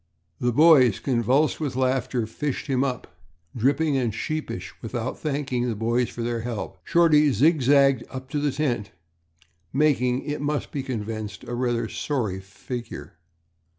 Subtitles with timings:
[0.39, 3.19] The boys, convulsed with laughter, fished him up,
[3.55, 4.73] dripping and sheepish.
[4.81, 8.93] Without thanking the boys for their help, Shorty zig zagged up to the tent,
[9.71, 13.19] making, it must be confessed, a rather sorry figure.